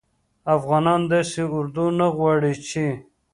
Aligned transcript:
افغانان 0.55 1.01
داسي 1.11 1.43
اردو 1.55 1.85
نه 1.99 2.07
غواړي 2.17 2.53
چې 2.67 2.85